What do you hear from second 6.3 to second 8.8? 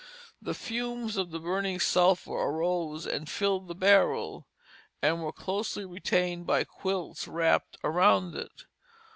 by quilts wrapped around it.